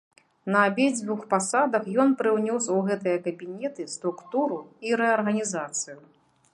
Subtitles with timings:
[0.53, 4.57] На абедзвюх пасадах ён прыўнёс у гэтыя кабінеты структуру
[4.91, 5.97] і рэарганізацыю.